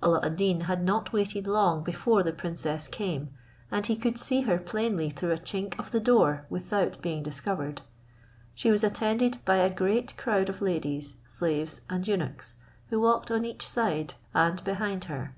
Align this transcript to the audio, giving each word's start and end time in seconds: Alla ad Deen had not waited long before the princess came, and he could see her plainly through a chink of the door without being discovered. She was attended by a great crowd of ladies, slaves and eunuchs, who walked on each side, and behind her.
Alla 0.00 0.20
ad 0.24 0.36
Deen 0.36 0.60
had 0.60 0.84
not 0.84 1.12
waited 1.12 1.48
long 1.48 1.82
before 1.82 2.22
the 2.22 2.30
princess 2.32 2.86
came, 2.86 3.30
and 3.68 3.84
he 3.84 3.96
could 3.96 4.16
see 4.16 4.42
her 4.42 4.56
plainly 4.56 5.10
through 5.10 5.32
a 5.32 5.36
chink 5.38 5.76
of 5.76 5.90
the 5.90 5.98
door 5.98 6.46
without 6.48 7.02
being 7.02 7.20
discovered. 7.20 7.82
She 8.54 8.70
was 8.70 8.84
attended 8.84 9.38
by 9.44 9.56
a 9.56 9.74
great 9.74 10.16
crowd 10.16 10.48
of 10.48 10.62
ladies, 10.62 11.16
slaves 11.26 11.80
and 11.90 12.06
eunuchs, 12.06 12.58
who 12.90 13.00
walked 13.00 13.32
on 13.32 13.44
each 13.44 13.68
side, 13.68 14.14
and 14.32 14.62
behind 14.62 15.06
her. 15.06 15.34